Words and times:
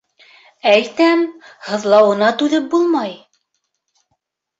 —Әйтәм, 0.75 1.19
һыҙлауына 1.65 2.29
түҙеп 2.39 2.65
булмай... 2.73 3.13